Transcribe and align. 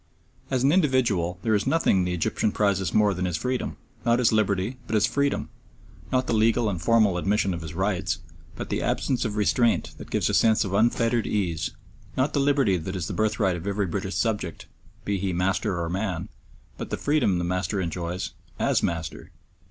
As 0.49 0.63
an 0.63 0.71
individual 0.71 1.37
there 1.43 1.53
is 1.53 1.67
nothing 1.67 2.03
the 2.05 2.13
Egyptian 2.15 2.51
prizes 2.51 2.91
more 2.91 3.13
than 3.13 3.25
his 3.25 3.37
freedom 3.37 3.77
not 4.03 4.17
his 4.17 4.31
liberty, 4.31 4.77
but 4.87 4.95
his 4.95 5.05
freedom; 5.05 5.49
not 6.11 6.25
the 6.25 6.33
legal 6.33 6.71
and 6.71 6.81
formal 6.81 7.19
admission 7.19 7.53
of 7.53 7.61
his 7.61 7.75
rights, 7.75 8.17
but 8.55 8.69
the 8.69 8.81
absence 8.81 9.25
of 9.25 9.35
restraint 9.35 9.93
that 9.99 10.09
gives 10.09 10.27
a 10.27 10.33
sense 10.33 10.65
of 10.65 10.73
unfettered 10.73 11.27
ease; 11.27 11.69
not 12.17 12.33
the 12.33 12.39
liberty 12.39 12.77
that 12.77 12.95
is 12.95 13.05
the 13.05 13.13
birthright 13.13 13.55
of 13.55 13.67
every 13.67 13.85
British 13.85 14.15
subject, 14.15 14.65
be 15.05 15.19
he 15.19 15.33
master 15.33 15.79
or 15.79 15.87
man, 15.87 16.29
but 16.79 16.89
the 16.89 16.97
freedom 16.97 17.37
the 17.37 17.43
master 17.43 17.79
enjoys 17.79 18.31
as 18.57 18.81
master. 18.81 19.29